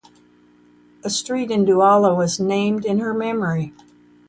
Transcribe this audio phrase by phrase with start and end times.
[1.03, 3.71] A street in Douala was named in her memory.